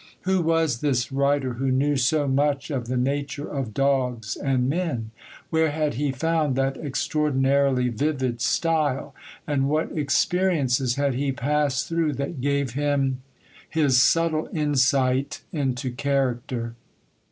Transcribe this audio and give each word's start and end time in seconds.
Who 0.21 0.41
was 0.41 0.79
this 0.81 1.11
writer 1.11 1.53
who 1.53 1.69
knew 1.69 1.95
so 1.95 2.27
much 2.27 2.71
of 2.71 2.87
the 2.87 2.97
nature 2.97 3.47
of 3.47 3.71
dogs 3.75 4.35
and 4.35 4.67
men? 4.67 5.11
Where 5.51 5.69
had 5.69 5.93
he 5.93 6.11
found 6.11 6.55
that 6.55 6.75
extraordinarily 6.75 7.89
vivid 7.89 8.41
style, 8.41 9.13
and 9.45 9.69
what 9.69 9.95
experiences 9.95 10.95
had 10.95 11.13
he 11.13 11.31
passed 11.31 11.87
through 11.87 12.13
that 12.13 12.41
gave 12.41 12.71
him 12.71 13.21
his 13.69 14.01
subtle 14.01 14.49
insight 14.51 15.43
into 15.53 15.91
character? 15.91 16.73